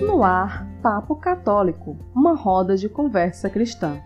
No 0.00 0.22
ar, 0.22 0.64
Papo 0.80 1.16
Católico, 1.16 1.96
uma 2.14 2.32
roda 2.32 2.76
de 2.76 2.88
conversa 2.88 3.50
cristã. 3.50 4.00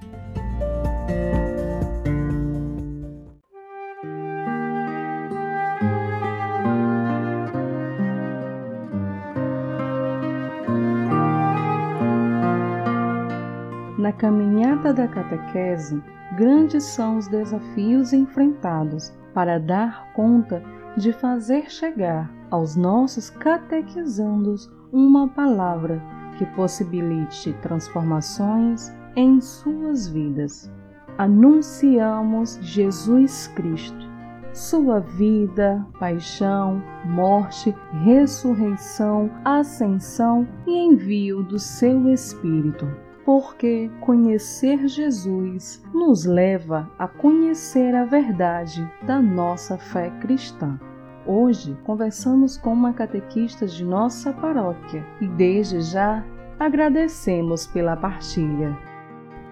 Na 13.99 14.13
caminhada 14.13 14.95
da 14.95 15.07
catequese, 15.07 16.03
grandes 16.37 16.85
são 16.85 17.19
os 17.19 17.29
desafios 17.29 18.15
enfrentados 18.15 19.13
para 19.35 19.59
dar 19.59 20.11
conta 20.15 20.63
de 20.97 21.13
fazer 21.13 21.71
chegar 21.71 22.31
aos 22.51 22.77
nossos 22.77 23.29
catequizandos 23.29 24.71
uma 24.93 25.27
palavra 25.27 26.03
que 26.37 26.45
possibilite 26.55 27.55
transformações 27.63 28.93
em 29.17 29.41
suas 29.41 30.07
vidas. 30.07 30.71
Anunciamos 31.17 32.59
Jesus 32.61 33.47
Cristo, 33.49 34.11
sua 34.53 35.01
vida, 35.01 35.87
paixão, 35.99 36.83
morte, 37.07 37.75
ressurreição, 38.05 39.31
ascensão 39.45 40.47
e 40.67 40.79
envio 40.79 41.43
do 41.43 41.59
seu 41.59 42.09
Espírito. 42.09 42.87
Porque 43.25 43.91
conhecer 44.01 44.89
Jesus 44.89 45.83
nos 45.95 46.25
leva 46.25 46.91
a 46.99 47.07
conhecer 47.07 47.95
a 47.95 48.05
verdade 48.05 48.87
da 49.07 49.23
nossa 49.23 49.79
fé 49.79 50.11
cristã. 50.21 50.79
Hoje 51.25 51.77
conversamos 51.85 52.57
com 52.57 52.73
uma 52.73 52.93
catequista 52.93 53.65
de 53.65 53.85
nossa 53.85 54.33
paróquia 54.33 55.07
e 55.21 55.29
desde 55.29 55.81
já 55.81 56.25
agradecemos 56.59 57.65
pela 57.65 57.97
partilha. 57.97 58.77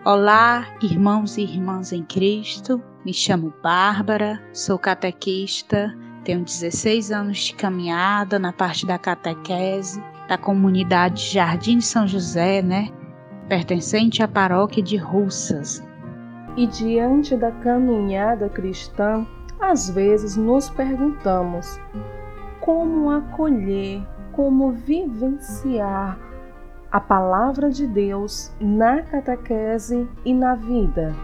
Olá, 0.04 0.66
irmãos 0.82 1.38
e 1.38 1.42
irmãs 1.42 1.92
em 1.92 2.02
Cristo. 2.02 2.82
Me 3.04 3.14
chamo 3.14 3.54
Bárbara, 3.62 4.42
sou 4.52 4.78
catequista, 4.80 5.96
tenho 6.24 6.42
16 6.42 7.12
anos 7.12 7.38
de 7.38 7.54
caminhada 7.54 8.36
na 8.36 8.52
parte 8.52 8.84
da 8.84 8.98
catequese 8.98 10.02
da 10.28 10.36
comunidade 10.36 11.22
Jardim 11.32 11.78
de 11.78 11.84
São 11.84 12.06
José, 12.06 12.62
né? 12.62 12.88
Pertencente 13.48 14.22
à 14.22 14.28
paróquia 14.28 14.82
de 14.82 14.96
Russas. 14.96 15.84
E 16.56 16.66
diante 16.66 17.36
da 17.36 17.50
caminhada 17.50 18.48
cristã, 18.48 19.26
às 19.60 19.90
vezes 19.90 20.36
nos 20.36 20.70
perguntamos 20.70 21.78
como 22.60 23.10
acolher, 23.10 24.02
como 24.32 24.72
vivenciar 24.72 26.18
a 26.90 27.00
palavra 27.00 27.70
de 27.70 27.86
Deus 27.86 28.52
na 28.60 29.02
catequese 29.02 30.08
e 30.24 30.34
na 30.34 30.54
vida. 30.54 31.14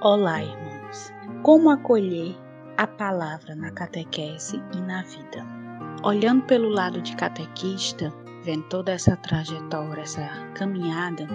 Olá, 0.00 0.42
irmãos. 0.42 1.12
Como 1.42 1.70
acolher 1.70 2.34
a 2.76 2.86
palavra 2.86 3.54
na 3.54 3.70
catequese 3.70 4.62
e 4.74 4.80
na 4.80 5.02
vida? 5.02 5.44
Olhando 6.02 6.44
pelo 6.44 6.68
lado 6.68 7.00
de 7.02 7.14
catequista, 7.14 8.12
vendo 8.42 8.64
toda 8.64 8.92
essa 8.92 9.16
trajetória, 9.16 10.02
essa 10.02 10.26
caminhada, 10.54 11.26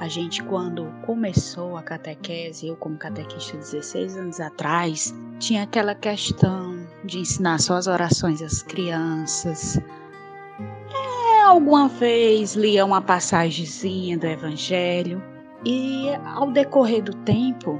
a 0.00 0.08
gente, 0.08 0.42
quando 0.44 0.86
começou 1.02 1.76
a 1.76 1.82
catequese, 1.82 2.68
eu 2.68 2.76
como 2.76 2.96
catequista 2.96 3.58
16 3.58 4.16
anos 4.16 4.40
atrás, 4.40 5.14
tinha 5.38 5.62
aquela 5.62 5.94
questão 5.94 6.86
de 7.04 7.18
ensinar 7.18 7.60
só 7.60 7.74
as 7.74 7.86
orações 7.86 8.40
às 8.40 8.62
crianças. 8.62 9.76
É, 9.76 11.42
alguma 11.42 11.86
vez 11.86 12.54
lia 12.54 12.84
uma 12.84 13.02
passagemzinha 13.02 14.16
do 14.16 14.26
Evangelho 14.26 15.22
e 15.66 16.08
ao 16.34 16.50
decorrer 16.50 17.02
do 17.02 17.12
tempo 17.12 17.78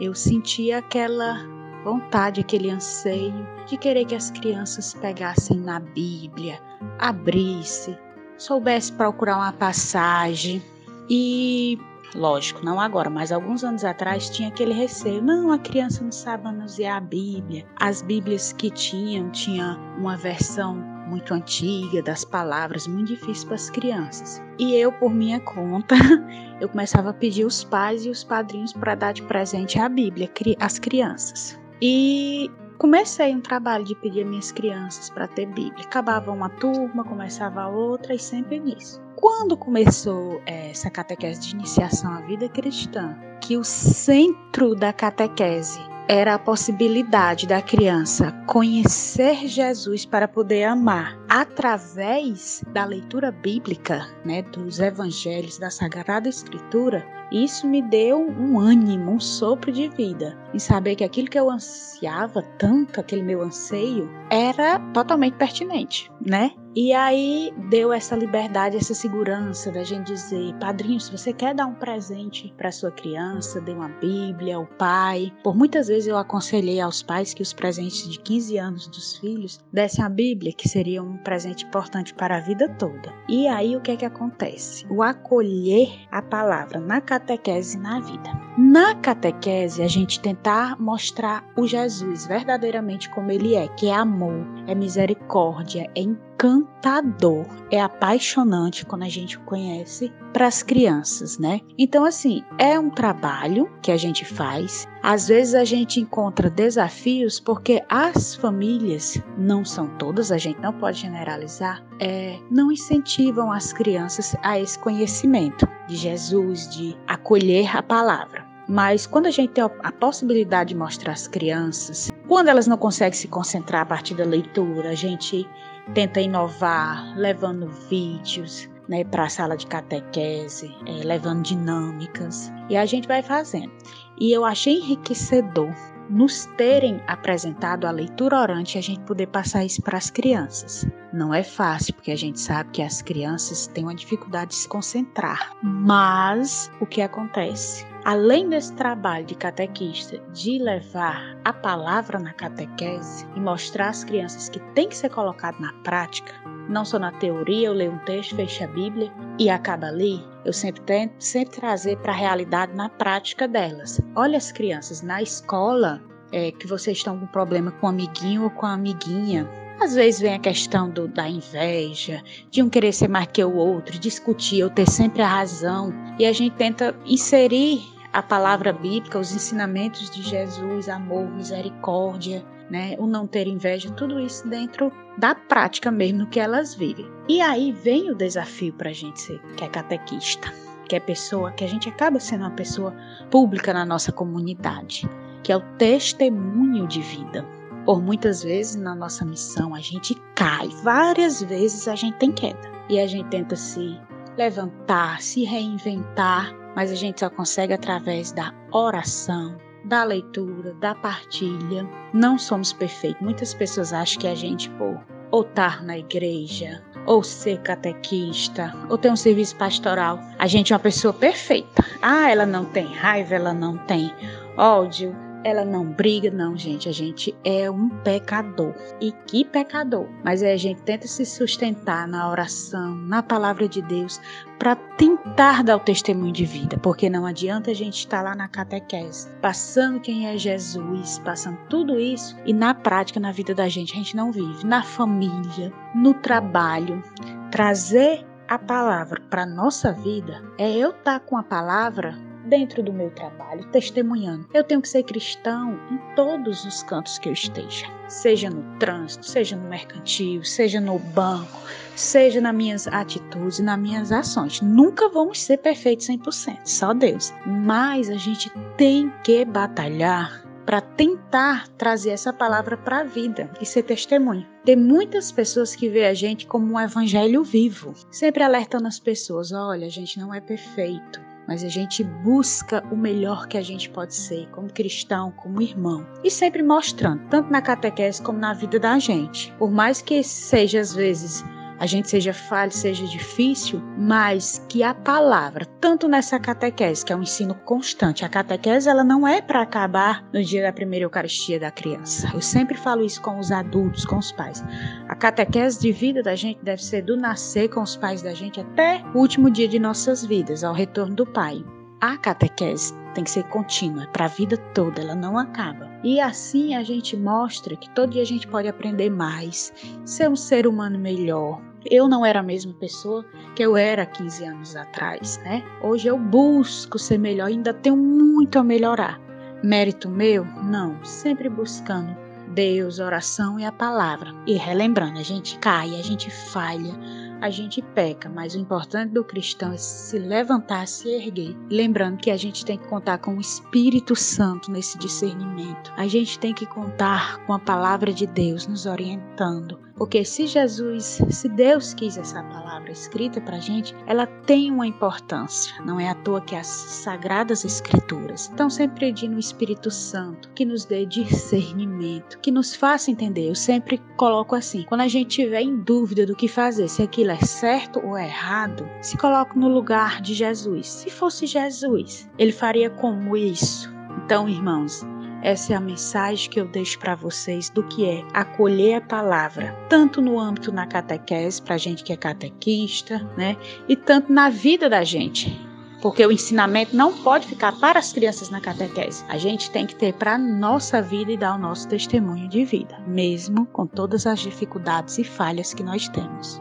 eu 0.00 0.16
sentia 0.16 0.78
aquela 0.78 1.46
vontade, 1.84 2.40
aquele 2.40 2.70
anseio 2.70 3.46
de 3.68 3.76
querer 3.76 4.04
que 4.04 4.16
as 4.16 4.32
crianças 4.32 4.94
pegassem 4.94 5.60
na 5.60 5.78
Bíblia, 5.78 6.58
abrissem, 6.98 7.96
soubesse 8.36 8.92
procurar 8.92 9.36
uma 9.36 9.52
passagem 9.52 10.60
e, 11.08 11.78
lógico, 12.14 12.64
não 12.64 12.80
agora, 12.80 13.10
mas 13.10 13.32
alguns 13.32 13.64
anos 13.64 13.84
atrás 13.84 14.30
tinha 14.30 14.48
aquele 14.48 14.72
receio. 14.72 15.22
Não, 15.22 15.52
a 15.52 15.58
criança 15.58 16.02
não 16.02 16.12
sabe 16.12 16.44
manusear 16.44 16.96
a 16.96 17.00
Bíblia. 17.00 17.66
As 17.80 18.02
Bíblias 18.02 18.52
que 18.52 18.70
tinham, 18.70 19.30
tinha 19.30 19.78
uma 19.98 20.16
versão 20.16 20.92
muito 21.08 21.34
antiga 21.34 22.02
das 22.02 22.24
palavras, 22.24 22.86
muito 22.86 23.08
difícil 23.08 23.46
para 23.46 23.56
as 23.56 23.68
crianças. 23.68 24.42
E 24.58 24.74
eu, 24.74 24.90
por 24.92 25.12
minha 25.12 25.40
conta, 25.40 25.94
eu 26.60 26.68
começava 26.68 27.10
a 27.10 27.14
pedir 27.14 27.44
os 27.44 27.64
pais 27.64 28.06
e 28.06 28.08
os 28.08 28.24
padrinhos 28.24 28.72
para 28.72 28.94
dar 28.94 29.12
de 29.12 29.22
presente 29.22 29.78
a 29.78 29.88
Bíblia 29.88 30.30
às 30.58 30.78
crianças. 30.78 31.60
E 31.82 32.50
comecei 32.82 33.32
um 33.32 33.40
trabalho 33.40 33.84
de 33.84 33.94
pedir 33.94 34.24
minhas 34.24 34.50
crianças 34.50 35.08
para 35.08 35.28
ter 35.28 35.46
Bíblia. 35.46 35.84
Acabava 35.84 36.32
uma 36.32 36.48
turma, 36.48 37.04
começava 37.04 37.68
outra 37.68 38.12
e 38.12 38.18
sempre 38.18 38.58
nisso 38.58 39.00
quando 39.14 39.56
começou 39.56 40.42
é, 40.44 40.70
essa 40.70 40.90
catequese 40.90 41.42
de 41.42 41.54
iniciação 41.54 42.12
à 42.12 42.20
vida 42.22 42.48
cristã, 42.48 43.16
que 43.40 43.56
o 43.56 43.62
centro 43.62 44.74
da 44.74 44.92
catequese 44.92 45.78
era 46.08 46.34
a 46.34 46.38
possibilidade 46.38 47.46
da 47.46 47.62
criança 47.62 48.32
conhecer 48.46 49.46
Jesus 49.46 50.04
para 50.04 50.28
poder 50.28 50.64
amar 50.64 51.18
através 51.28 52.62
da 52.68 52.84
leitura 52.84 53.30
bíblica, 53.30 54.06
né, 54.24 54.42
dos 54.42 54.78
evangelhos 54.80 55.58
da 55.58 55.70
Sagrada 55.70 56.28
Escritura, 56.28 57.06
isso 57.32 57.66
me 57.66 57.80
deu 57.80 58.20
um 58.20 58.58
ânimo, 58.58 59.12
um 59.12 59.20
sopro 59.20 59.72
de 59.72 59.88
vida, 59.88 60.38
em 60.52 60.58
saber 60.58 60.96
que 60.96 61.04
aquilo 61.04 61.30
que 61.30 61.38
eu 61.38 61.50
ansiava 61.50 62.42
tanto, 62.58 63.00
aquele 63.00 63.22
meu 63.22 63.40
anseio, 63.40 64.10
era 64.28 64.78
totalmente 64.92 65.36
pertinente, 65.36 66.11
né? 66.24 66.52
E 66.74 66.94
aí 66.94 67.52
deu 67.68 67.92
essa 67.92 68.16
liberdade, 68.16 68.78
essa 68.78 68.94
segurança 68.94 69.70
da 69.70 69.84
gente 69.84 70.06
dizer, 70.06 70.54
padrinho, 70.54 70.98
se 70.98 71.12
você 71.12 71.30
quer 71.30 71.54
dar 71.54 71.66
um 71.66 71.74
presente 71.74 72.52
para 72.56 72.72
sua 72.72 72.90
criança, 72.90 73.60
dê 73.60 73.72
uma 73.72 73.88
Bíblia, 73.88 74.58
o 74.58 74.66
pai. 74.66 75.30
Por 75.44 75.54
muitas 75.54 75.88
vezes 75.88 76.06
eu 76.06 76.16
aconselhei 76.16 76.80
aos 76.80 77.02
pais 77.02 77.34
que 77.34 77.42
os 77.42 77.52
presentes 77.52 78.08
de 78.08 78.18
15 78.18 78.56
anos 78.56 78.86
dos 78.86 79.18
filhos 79.18 79.60
dessem 79.70 80.02
a 80.02 80.08
Bíblia, 80.08 80.52
que 80.52 80.66
seria 80.66 81.02
um 81.02 81.18
presente 81.18 81.66
importante 81.66 82.14
para 82.14 82.38
a 82.38 82.40
vida 82.40 82.66
toda. 82.78 83.12
E 83.28 83.46
aí 83.48 83.76
o 83.76 83.80
que 83.82 83.90
é 83.90 83.96
que 83.96 84.06
acontece? 84.06 84.86
O 84.88 85.02
acolher 85.02 85.90
a 86.10 86.22
palavra 86.22 86.80
na 86.80 87.02
catequese 87.02 87.76
na 87.78 88.00
vida. 88.00 88.30
Na 88.56 88.94
catequese 88.94 89.82
a 89.82 89.88
gente 89.88 90.20
tentar 90.20 90.80
mostrar 90.80 91.44
o 91.54 91.66
Jesus 91.66 92.26
verdadeiramente 92.26 93.10
como 93.10 93.30
ele 93.30 93.54
é, 93.54 93.68
que 93.68 93.88
é 93.88 93.94
amor, 93.94 94.46
é 94.66 94.74
misericórdia, 94.74 95.90
é 95.94 96.00
encantador, 96.42 97.46
é 97.70 97.80
apaixonante 97.80 98.84
quando 98.84 99.04
a 99.04 99.08
gente 99.08 99.38
o 99.38 99.40
conhece 99.42 100.12
para 100.32 100.46
as 100.46 100.62
crianças, 100.62 101.38
né? 101.38 101.60
Então, 101.78 102.04
assim, 102.04 102.42
é 102.58 102.78
um 102.78 102.90
trabalho 102.90 103.70
que 103.80 103.92
a 103.92 103.96
gente 103.96 104.24
faz. 104.24 104.88
Às 105.02 105.28
vezes 105.28 105.54
a 105.54 105.64
gente 105.64 106.00
encontra 106.00 106.50
desafios 106.50 107.38
porque 107.38 107.82
as 107.88 108.34
famílias, 108.34 109.22
não 109.38 109.64
são 109.64 109.88
todas, 109.98 110.32
a 110.32 110.38
gente 110.38 110.60
não 110.60 110.72
pode 110.72 111.00
generalizar, 111.00 111.84
é, 112.00 112.38
não 112.50 112.72
incentivam 112.72 113.52
as 113.52 113.72
crianças 113.72 114.34
a 114.42 114.58
esse 114.58 114.78
conhecimento 114.78 115.68
de 115.86 115.96
Jesus, 115.96 116.68
de 116.70 116.96
acolher 117.06 117.76
a 117.76 117.82
palavra. 117.82 118.50
Mas 118.68 119.06
quando 119.06 119.26
a 119.26 119.30
gente 119.30 119.50
tem 119.50 119.62
a 119.62 119.92
possibilidade 119.92 120.70
de 120.70 120.76
mostrar 120.76 121.12
às 121.12 121.28
crianças, 121.28 122.10
quando 122.26 122.48
elas 122.48 122.66
não 122.66 122.78
conseguem 122.78 123.12
se 123.12 123.28
concentrar 123.28 123.82
a 123.82 123.86
partir 123.86 124.14
da 124.14 124.24
leitura, 124.24 124.90
a 124.90 124.94
gente 124.94 125.46
tenta 125.94 126.20
inovar, 126.20 127.16
levando 127.16 127.68
vídeos 127.88 128.68
né, 128.88 129.04
para 129.04 129.24
a 129.24 129.28
sala 129.28 129.56
de 129.56 129.66
catequese, 129.66 130.74
é, 130.86 131.04
levando 131.04 131.42
dinâmicas, 131.42 132.52
e 132.68 132.76
a 132.76 132.84
gente 132.84 133.08
vai 133.08 133.22
fazendo. 133.22 133.72
E 134.18 134.32
eu 134.32 134.44
achei 134.44 134.78
enriquecedor 134.78 135.72
nos 136.10 136.46
terem 136.56 137.00
apresentado 137.06 137.86
a 137.86 137.90
leitura 137.90 138.38
orante 138.38 138.76
e 138.76 138.78
a 138.78 138.82
gente 138.82 139.00
poder 139.00 139.28
passar 139.28 139.64
isso 139.64 139.82
para 139.82 139.96
as 139.96 140.10
crianças. 140.10 140.86
Não 141.12 141.34
é 141.34 141.42
fácil, 141.42 141.94
porque 141.94 142.10
a 142.10 142.16
gente 142.16 142.40
sabe 142.40 142.70
que 142.70 142.82
as 142.82 143.02
crianças 143.02 143.66
têm 143.66 143.84
uma 143.84 143.94
dificuldade 143.94 144.50
de 144.50 144.56
se 144.56 144.68
concentrar. 144.68 145.52
Mas 145.62 146.70
o 146.80 146.86
que 146.86 147.02
acontece? 147.02 147.86
Além 148.04 148.48
desse 148.48 148.72
trabalho 148.72 149.24
de 149.26 149.34
catequista 149.34 150.18
de 150.32 150.58
levar 150.58 151.36
a 151.44 151.52
palavra 151.52 152.18
na 152.18 152.32
catequese 152.32 153.26
e 153.36 153.40
mostrar 153.40 153.90
às 153.90 154.02
crianças 154.02 154.48
que 154.48 154.58
tem 154.74 154.88
que 154.88 154.96
ser 154.96 155.10
colocado 155.10 155.60
na 155.60 155.72
prática, 155.84 156.32
não 156.68 156.84
só 156.84 156.98
na 156.98 157.12
teoria, 157.12 157.68
eu 157.68 157.72
leio 157.72 157.92
um 157.92 157.98
texto, 157.98 158.34
fecho 158.34 158.64
a 158.64 158.66
Bíblia 158.66 159.12
e 159.38 159.50
acaba 159.50 159.86
ali, 159.86 160.24
eu 160.44 160.52
sempre 160.52 160.80
tento 160.82 161.14
sempre 161.20 161.60
trazer 161.60 161.96
para 161.98 162.12
a 162.12 162.16
realidade 162.16 162.74
na 162.74 162.88
prática 162.88 163.46
delas. 163.46 164.00
Olha 164.16 164.38
as 164.38 164.50
crianças 164.50 165.02
na 165.02 165.22
escola 165.22 166.02
é, 166.32 166.50
que 166.50 166.66
vocês 166.66 166.96
estão 166.96 167.18
com 167.18 167.26
problema 167.26 167.70
com 167.72 167.86
o 167.86 167.90
amiguinho 167.90 168.44
ou 168.44 168.50
com 168.50 168.66
a 168.66 168.72
amiguinha. 168.72 169.48
Às 169.82 169.96
vezes 169.96 170.20
vem 170.20 170.34
a 170.34 170.38
questão 170.38 170.88
do, 170.88 171.08
da 171.08 171.28
inveja, 171.28 172.22
de 172.48 172.62
um 172.62 172.70
querer 172.70 172.92
ser 172.92 173.08
mais 173.08 173.26
que 173.26 173.42
o 173.42 173.56
outro, 173.56 173.98
discutir 173.98 174.62
ou 174.62 174.70
ter 174.70 174.88
sempre 174.88 175.22
a 175.22 175.26
razão. 175.26 175.92
E 176.20 176.24
a 176.24 176.32
gente 176.32 176.54
tenta 176.54 176.94
inserir 177.04 177.82
a 178.12 178.22
palavra 178.22 178.72
bíblica, 178.72 179.18
os 179.18 179.34
ensinamentos 179.34 180.08
de 180.08 180.22
Jesus, 180.22 180.88
amor, 180.88 181.28
misericórdia, 181.28 182.44
né, 182.70 182.94
o 182.96 183.08
não 183.08 183.26
ter 183.26 183.48
inveja, 183.48 183.90
tudo 183.90 184.20
isso 184.20 184.46
dentro 184.46 184.92
da 185.18 185.34
prática 185.34 185.90
mesmo 185.90 186.28
que 186.28 186.38
elas 186.38 186.76
vivem. 186.76 187.10
E 187.28 187.40
aí 187.40 187.72
vem 187.72 188.08
o 188.08 188.14
desafio 188.14 188.72
para 188.74 188.90
a 188.90 188.94
gente 188.94 189.20
ser, 189.20 189.40
que 189.56 189.64
é 189.64 189.68
catequista, 189.68 190.54
que 190.88 190.94
é 190.94 191.00
pessoa, 191.00 191.50
que 191.50 191.64
a 191.64 191.68
gente 191.68 191.88
acaba 191.88 192.20
sendo 192.20 192.42
uma 192.42 192.50
pessoa 192.52 192.94
pública 193.32 193.74
na 193.74 193.84
nossa 193.84 194.12
comunidade, 194.12 195.10
que 195.42 195.50
é 195.50 195.56
o 195.56 195.76
testemunho 195.76 196.86
de 196.86 197.02
vida. 197.02 197.44
Por 197.84 198.00
muitas 198.00 198.42
vezes 198.42 198.76
na 198.76 198.94
nossa 198.94 199.24
missão 199.24 199.74
a 199.74 199.80
gente 199.80 200.14
cai, 200.34 200.68
várias 200.82 201.42
vezes 201.42 201.88
a 201.88 201.96
gente 201.96 202.16
tem 202.18 202.30
queda 202.30 202.70
e 202.88 203.00
a 203.00 203.06
gente 203.06 203.28
tenta 203.28 203.56
se 203.56 203.98
levantar, 204.36 205.20
se 205.20 205.44
reinventar, 205.44 206.54
mas 206.76 206.92
a 206.92 206.94
gente 206.94 207.20
só 207.20 207.28
consegue 207.28 207.72
através 207.72 208.32
da 208.32 208.54
oração, 208.72 209.56
da 209.84 210.04
leitura, 210.04 210.74
da 210.74 210.94
partilha. 210.94 211.88
Não 212.12 212.38
somos 212.38 212.72
perfeitos. 212.72 213.20
Muitas 213.20 213.52
pessoas 213.52 213.92
acham 213.92 214.20
que 214.20 214.28
a 214.28 214.34
gente, 214.34 214.70
por 214.70 215.00
ou 215.32 215.42
estar 215.42 215.78
tá 215.78 215.82
na 215.82 215.98
igreja, 215.98 216.82
ou 217.06 217.22
ser 217.22 217.58
catequista, 217.62 218.72
ou 218.88 218.96
ter 218.96 219.10
um 219.10 219.16
serviço 219.16 219.56
pastoral, 219.56 220.20
a 220.38 220.46
gente 220.46 220.72
é 220.72 220.76
uma 220.76 220.80
pessoa 220.80 221.12
perfeita. 221.12 221.84
Ah, 222.00 222.30
ela 222.30 222.46
não 222.46 222.66
tem 222.66 222.86
raiva, 222.86 223.34
ela 223.34 223.52
não 223.52 223.78
tem 223.78 224.12
ódio, 224.56 225.16
ela 225.44 225.64
não 225.64 225.84
briga, 225.84 226.30
não, 226.30 226.56
gente. 226.56 226.88
A 226.88 226.92
gente 226.92 227.34
é 227.44 227.70
um 227.70 227.88
pecador. 227.88 228.74
E 229.00 229.12
que 229.26 229.44
pecador! 229.44 230.08
Mas 230.24 230.42
é, 230.42 230.52
a 230.52 230.56
gente 230.56 230.82
tenta 230.82 231.06
se 231.06 231.24
sustentar 231.24 232.06
na 232.08 232.30
oração, 232.30 232.94
na 232.94 233.22
palavra 233.22 233.68
de 233.68 233.82
Deus, 233.82 234.20
para 234.58 234.76
tentar 234.76 235.64
dar 235.64 235.76
o 235.76 235.80
testemunho 235.80 236.32
de 236.32 236.44
vida, 236.44 236.78
porque 236.78 237.10
não 237.10 237.26
adianta 237.26 237.72
a 237.72 237.74
gente 237.74 237.98
estar 237.98 238.22
lá 238.22 238.34
na 238.34 238.46
catequese, 238.46 239.28
passando 239.40 240.00
quem 240.00 240.28
é 240.28 240.38
Jesus, 240.38 241.18
passando 241.18 241.58
tudo 241.68 241.98
isso 241.98 242.36
e 242.46 242.52
na 242.52 242.72
prática, 242.72 243.18
na 243.18 243.32
vida 243.32 243.54
da 243.54 243.68
gente, 243.68 243.92
a 243.92 243.96
gente 243.96 244.14
não 244.14 244.30
vive. 244.30 244.64
Na 244.64 244.82
família, 244.82 245.72
no 245.94 246.14
trabalho, 246.14 247.02
trazer 247.50 248.24
a 248.48 248.58
palavra 248.58 249.20
para 249.30 249.46
nossa 249.46 249.92
vida 249.92 250.42
é 250.58 250.70
eu 250.70 250.90
estar 250.90 251.18
tá 251.18 251.20
com 251.20 251.36
a 251.36 251.42
palavra 251.42 252.16
dentro 252.44 252.82
do 252.82 252.92
meu 252.92 253.10
trabalho, 253.10 253.64
testemunhando. 253.70 254.46
Eu 254.52 254.64
tenho 254.64 254.82
que 254.82 254.88
ser 254.88 255.02
cristão 255.02 255.78
em 255.90 256.14
todos 256.14 256.64
os 256.64 256.82
cantos 256.82 257.18
que 257.18 257.28
eu 257.28 257.32
esteja, 257.32 257.86
seja 258.08 258.50
no 258.50 258.62
trânsito, 258.78 259.26
seja 259.26 259.56
no 259.56 259.68
mercantil, 259.68 260.44
seja 260.44 260.80
no 260.80 260.98
banco, 260.98 261.60
seja 261.96 262.40
nas 262.40 262.54
minhas 262.54 262.86
atitudes, 262.88 263.58
nas 263.60 263.78
minhas 263.78 264.12
ações. 264.12 264.60
Nunca 264.60 265.08
vamos 265.08 265.40
ser 265.40 265.58
perfeitos 265.58 266.08
100%, 266.08 266.58
só 266.64 266.92
Deus. 266.92 267.32
Mas 267.46 268.10
a 268.10 268.16
gente 268.16 268.50
tem 268.76 269.12
que 269.22 269.44
batalhar 269.44 270.42
para 270.64 270.80
tentar 270.80 271.68
trazer 271.76 272.10
essa 272.10 272.32
palavra 272.32 272.76
para 272.76 273.00
a 273.00 273.04
vida 273.04 273.50
e 273.60 273.66
ser 273.66 273.82
testemunho. 273.82 274.46
Tem 274.64 274.76
muitas 274.76 275.32
pessoas 275.32 275.74
que 275.74 275.88
veem 275.88 276.06
a 276.06 276.14
gente 276.14 276.46
como 276.46 276.74
um 276.74 276.80
evangelho 276.80 277.42
vivo, 277.42 277.94
sempre 278.10 278.42
alertando 278.42 278.86
as 278.86 278.98
pessoas: 278.98 279.52
olha, 279.52 279.86
a 279.86 279.90
gente 279.90 280.18
não 280.18 280.32
é 280.32 280.40
perfeito, 280.40 281.20
mas 281.46 281.64
a 281.64 281.68
gente 281.68 282.04
busca 282.04 282.84
o 282.90 282.96
melhor 282.96 283.46
que 283.46 283.56
a 283.56 283.62
gente 283.62 283.90
pode 283.90 284.14
ser, 284.14 284.48
como 284.50 284.72
cristão, 284.72 285.30
como 285.32 285.60
irmão. 285.60 286.06
E 286.22 286.30
sempre 286.30 286.62
mostrando, 286.62 287.22
tanto 287.28 287.50
na 287.50 287.60
catequese 287.60 288.22
como 288.22 288.38
na 288.38 288.54
vida 288.54 288.78
da 288.78 288.98
gente. 288.98 289.52
Por 289.58 289.70
mais 289.70 290.00
que 290.00 290.22
seja 290.22 290.80
às 290.80 290.94
vezes 290.94 291.44
a 291.82 291.86
gente 291.86 292.08
seja 292.08 292.32
falho, 292.32 292.70
seja 292.70 293.04
difícil, 293.04 293.82
mas 293.98 294.64
que 294.68 294.84
a 294.84 294.94
palavra, 294.94 295.66
tanto 295.80 296.06
nessa 296.06 296.38
catequese, 296.38 297.04
que 297.04 297.12
é 297.12 297.16
um 297.16 297.22
ensino 297.22 297.56
constante, 297.56 298.24
a 298.24 298.28
catequese 298.28 298.88
ela 298.88 299.02
não 299.02 299.26
é 299.26 299.42
para 299.42 299.62
acabar 299.62 300.24
no 300.32 300.44
dia 300.44 300.62
da 300.62 300.72
primeira 300.72 301.06
Eucaristia 301.06 301.58
da 301.58 301.72
criança. 301.72 302.30
Eu 302.32 302.40
sempre 302.40 302.76
falo 302.76 303.04
isso 303.04 303.20
com 303.20 303.36
os 303.36 303.50
adultos, 303.50 304.04
com 304.04 304.16
os 304.16 304.30
pais. 304.30 304.62
A 305.08 305.16
catequese 305.16 305.80
de 305.80 305.90
vida 305.90 306.22
da 306.22 306.36
gente 306.36 306.62
deve 306.62 306.84
ser 306.84 307.02
do 307.02 307.16
nascer 307.16 307.68
com 307.68 307.82
os 307.82 307.96
pais 307.96 308.22
da 308.22 308.32
gente 308.32 308.60
até 308.60 309.02
o 309.12 309.18
último 309.18 309.50
dia 309.50 309.66
de 309.66 309.80
nossas 309.80 310.24
vidas, 310.24 310.62
ao 310.62 310.72
retorno 310.72 311.16
do 311.16 311.26
Pai. 311.26 311.64
A 312.00 312.16
catequese 312.16 312.94
tem 313.12 313.24
que 313.24 313.30
ser 313.30 313.42
contínua, 313.48 314.06
para 314.12 314.26
a 314.26 314.28
vida 314.28 314.56
toda, 314.72 315.00
ela 315.00 315.16
não 315.16 315.36
acaba. 315.36 315.90
E 316.04 316.20
assim 316.20 316.76
a 316.76 316.84
gente 316.84 317.16
mostra 317.16 317.74
que 317.74 317.90
todo 317.90 318.12
dia 318.12 318.22
a 318.22 318.26
gente 318.26 318.46
pode 318.46 318.68
aprender 318.68 319.10
mais, 319.10 319.72
ser 320.04 320.30
um 320.30 320.36
ser 320.36 320.68
humano 320.68 320.96
melhor, 320.96 321.60
eu 321.90 322.08
não 322.08 322.24
era 322.24 322.40
a 322.40 322.42
mesma 322.42 322.72
pessoa 322.74 323.24
que 323.54 323.62
eu 323.62 323.76
era 323.76 324.06
15 324.06 324.44
anos 324.44 324.76
atrás, 324.76 325.38
né? 325.44 325.62
Hoje 325.82 326.08
eu 326.08 326.18
busco 326.18 326.98
ser 326.98 327.18
melhor, 327.18 327.46
ainda 327.46 327.74
tenho 327.74 327.96
muito 327.96 328.58
a 328.58 328.64
melhorar. 328.64 329.20
Mérito 329.62 330.08
meu? 330.08 330.44
Não, 330.44 331.02
sempre 331.04 331.48
buscando 331.48 332.16
Deus, 332.52 332.98
oração 332.98 333.58
e 333.58 333.64
a 333.64 333.72
palavra. 333.72 334.34
E 334.46 334.54
relembrando, 334.54 335.18
a 335.18 335.22
gente 335.22 335.58
cai, 335.58 335.98
a 335.98 336.02
gente 336.02 336.30
falha, 336.30 336.94
a 337.40 337.50
gente 337.50 337.82
peca, 337.82 338.28
mas 338.28 338.54
o 338.54 338.58
importante 338.58 339.12
do 339.12 339.24
cristão 339.24 339.72
é 339.72 339.76
se 339.76 340.18
levantar, 340.18 340.86
se 340.86 341.08
erguer, 341.08 341.56
lembrando 341.70 342.18
que 342.18 342.30
a 342.30 342.36
gente 342.36 342.64
tem 342.64 342.78
que 342.78 342.86
contar 342.86 343.18
com 343.18 343.36
o 343.36 343.40
Espírito 343.40 344.14
Santo 344.14 344.70
nesse 344.70 344.98
discernimento. 344.98 345.92
A 345.96 346.06
gente 346.06 346.38
tem 346.38 346.52
que 346.52 346.66
contar 346.66 347.38
com 347.46 347.52
a 347.52 347.58
palavra 347.58 348.12
de 348.12 348.26
Deus 348.26 348.66
nos 348.66 348.86
orientando, 348.86 349.80
porque 349.96 350.24
se 350.24 350.46
Jesus, 350.46 351.20
se 351.30 351.48
Deus 351.48 351.94
quis 351.94 352.16
essa 352.16 352.42
palavra 352.42 352.90
escrita 352.90 353.40
para 353.40 353.56
a 353.56 353.60
gente, 353.60 353.94
ela 354.06 354.26
tem 354.26 354.70
uma 354.70 354.86
importância. 354.86 355.72
Não 355.84 355.98
é 356.00 356.08
à 356.08 356.14
toa 356.14 356.40
que 356.40 356.56
as 356.56 356.66
sagradas 356.66 357.64
escrituras 357.64 358.42
estão 358.42 358.68
sempre 358.68 359.06
pedindo 359.06 359.36
o 359.36 359.40
Espírito 359.40 359.90
Santo 359.90 360.50
que 360.54 360.64
nos 360.64 360.84
dê 360.84 361.06
discernimento, 361.06 362.38
que 362.40 362.50
nos 362.50 362.74
faça 362.74 363.10
entender. 363.10 363.48
Eu 363.48 363.54
sempre 363.54 363.98
coloco 364.16 364.54
assim: 364.54 364.84
quando 364.84 365.02
a 365.02 365.08
gente 365.08 365.42
tiver 365.42 365.62
em 365.62 365.76
dúvida 365.76 366.26
do 366.26 366.36
que 366.36 366.48
fazer, 366.48 366.88
se 366.88 367.02
aquilo 367.02 367.30
é 367.30 367.40
certo 367.40 368.00
ou 368.04 368.18
errado, 368.18 368.88
se 369.00 369.16
coloque 369.16 369.58
no 369.58 369.68
lugar 369.68 370.20
de 370.20 370.34
Jesus. 370.34 370.88
Se 370.88 371.10
fosse 371.10 371.46
Jesus, 371.46 372.28
ele 372.38 372.52
faria 372.52 372.90
como 372.90 373.36
isso? 373.36 373.92
Então, 374.24 374.48
irmãos, 374.48 375.04
essa 375.42 375.72
é 375.72 375.76
a 375.76 375.80
mensagem 375.80 376.48
que 376.48 376.60
eu 376.60 376.66
deixo 376.66 376.98
para 376.98 377.16
vocês 377.16 377.68
do 377.68 377.82
que 377.82 378.04
é 378.04 378.24
acolher 378.32 378.94
a 378.94 379.00
palavra, 379.00 379.76
tanto 379.88 380.22
no 380.22 380.38
âmbito 380.38 380.70
na 380.70 380.86
catequese, 380.86 381.60
para 381.60 381.76
gente 381.76 382.04
que 382.04 382.12
é 382.12 382.16
catequista, 382.16 383.18
né? 383.36 383.56
E 383.88 383.96
tanto 383.96 384.32
na 384.32 384.48
vida 384.48 384.88
da 384.88 385.02
gente. 385.02 385.60
Porque 386.00 386.24
o 386.24 386.32
ensinamento 386.32 386.96
não 386.96 387.12
pode 387.12 387.46
ficar 387.46 387.78
para 387.78 387.98
as 387.98 388.12
crianças 388.12 388.50
na 388.50 388.60
catequese. 388.60 389.24
A 389.28 389.38
gente 389.38 389.70
tem 389.70 389.86
que 389.86 389.94
ter 389.94 390.12
para 390.14 390.34
a 390.34 390.38
nossa 390.38 391.00
vida 391.00 391.30
e 391.30 391.36
dar 391.36 391.54
o 391.54 391.58
nosso 391.58 391.86
testemunho 391.88 392.48
de 392.48 392.64
vida, 392.64 392.98
mesmo 393.06 393.66
com 393.66 393.86
todas 393.86 394.26
as 394.26 394.40
dificuldades 394.40 395.18
e 395.18 395.24
falhas 395.24 395.72
que 395.72 395.82
nós 395.82 396.08
temos. 396.08 396.60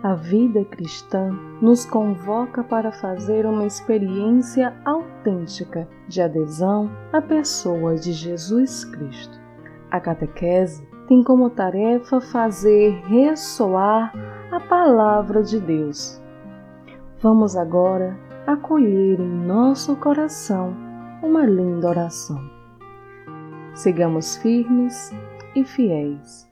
A 0.00 0.14
vida 0.14 0.64
cristã 0.64 1.36
nos 1.60 1.84
convoca 1.84 2.62
para 2.62 2.92
fazer 2.92 3.44
uma 3.44 3.66
experiência 3.66 4.72
autêntica 4.84 5.88
de 6.06 6.22
adesão 6.22 6.88
à 7.12 7.20
pessoa 7.20 7.96
de 7.96 8.12
Jesus 8.12 8.84
Cristo. 8.84 9.36
A 9.90 9.98
catequese 9.98 10.86
tem 11.08 11.24
como 11.24 11.50
tarefa 11.50 12.20
fazer 12.20 12.92
ressoar 13.06 14.12
a 14.52 14.60
palavra 14.60 15.42
de 15.42 15.58
Deus. 15.58 16.22
Vamos 17.20 17.56
agora 17.56 18.16
acolher 18.46 19.18
em 19.18 19.46
nosso 19.46 19.96
coração 19.96 20.76
uma 21.24 21.44
linda 21.44 21.88
oração. 21.88 22.38
Sigamos 23.74 24.36
firmes 24.36 25.12
e 25.56 25.64
fiéis 25.64 26.47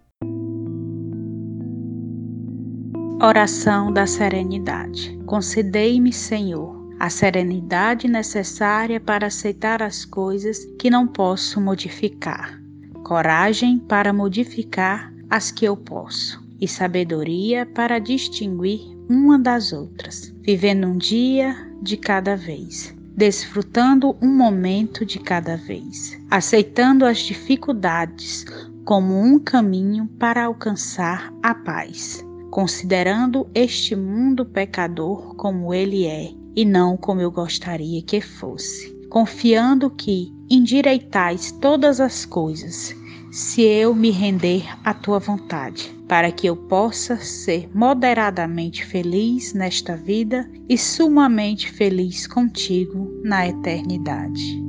Oração 3.18 3.90
da 3.90 4.06
Serenidade. 4.06 5.18
Concedei-me, 5.24 6.12
Senhor, 6.12 6.76
a 7.00 7.08
serenidade 7.08 8.06
necessária 8.06 9.00
para 9.00 9.28
aceitar 9.28 9.82
as 9.82 10.04
coisas 10.04 10.66
que 10.78 10.90
não 10.90 11.06
posso 11.06 11.58
modificar, 11.58 12.60
coragem 13.02 13.78
para 13.78 14.12
modificar 14.12 15.10
as 15.30 15.50
que 15.50 15.64
eu 15.64 15.74
posso, 15.78 16.46
e 16.60 16.68
sabedoria 16.68 17.64
para 17.64 17.98
distinguir 17.98 18.82
uma 19.08 19.38
das 19.38 19.72
outras, 19.72 20.34
vivendo 20.42 20.86
um 20.86 20.98
dia 20.98 21.56
de 21.80 21.96
cada 21.96 22.36
vez, 22.36 22.94
desfrutando 23.16 24.14
um 24.20 24.28
momento 24.28 25.06
de 25.06 25.18
cada 25.18 25.56
vez, 25.56 26.20
aceitando 26.30 27.06
as 27.06 27.20
dificuldades 27.20 28.44
como 28.84 29.18
um 29.18 29.38
caminho 29.38 30.06
para 30.18 30.44
alcançar 30.44 31.32
a 31.42 31.54
paz 31.54 32.25
considerando 32.50 33.46
este 33.54 33.94
mundo 33.94 34.44
pecador 34.44 35.34
como 35.36 35.72
ele 35.74 36.06
é 36.06 36.30
e 36.54 36.64
não 36.64 36.96
como 36.96 37.20
eu 37.20 37.30
gostaria 37.30 38.02
que 38.02 38.20
fosse, 38.20 38.90
confiando 39.10 39.90
que 39.90 40.32
endireitais 40.48 41.52
todas 41.52 42.00
as 42.00 42.24
coisas, 42.24 42.94
se 43.30 43.62
eu 43.62 43.94
me 43.94 44.10
render 44.10 44.64
à 44.82 44.94
tua 44.94 45.18
vontade, 45.18 45.94
para 46.08 46.32
que 46.32 46.46
eu 46.46 46.56
possa 46.56 47.16
ser 47.18 47.68
moderadamente 47.74 48.84
feliz 48.84 49.52
nesta 49.52 49.96
vida 49.96 50.50
e 50.68 50.78
sumamente 50.78 51.70
feliz 51.70 52.26
contigo 52.26 53.20
na 53.22 53.46
eternidade. 53.46 54.65